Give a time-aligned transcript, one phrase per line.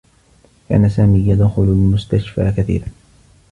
[0.69, 2.85] كان سامي يدخل المستشفى كثيرا.